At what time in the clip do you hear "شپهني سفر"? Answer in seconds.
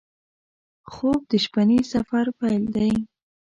1.43-2.25